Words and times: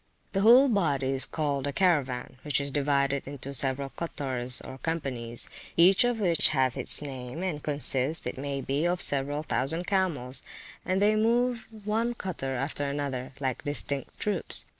[FN#43] 0.01 0.31
The 0.31 0.41
whole 0.41 0.67
body 0.67 1.07
is 1.11 1.25
called 1.27 1.67
a 1.67 1.71
Caravan, 1.71 2.37
which 2.41 2.59
is 2.59 2.71
divided 2.71 3.27
into 3.27 3.53
several 3.53 3.91
cottors, 3.91 4.59
or 4.59 4.79
companies, 4.79 5.47
each 5.77 6.03
of 6.03 6.19
which 6.19 6.49
hath 6.49 6.75
its 6.75 7.03
name, 7.03 7.43
and 7.43 7.61
consists, 7.61 8.25
it 8.25 8.35
may 8.35 8.61
be, 8.61 8.83
of 8.87 8.99
several 8.99 9.43
thousand 9.43 9.85
camels; 9.85 10.41
and 10.83 11.03
they 11.03 11.15
move 11.15 11.67
one 11.83 12.15
cottor 12.15 12.55
after 12.55 12.89
another, 12.89 13.33
like 13.39 13.63
distinct 13.63 14.19
troops. 14.19 14.65